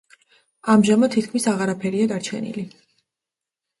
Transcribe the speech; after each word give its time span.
ამჟამად 0.75 1.11
თითქმის 1.17 1.47
აღარაფერია 1.53 2.09
დარჩენილი. 2.13 2.65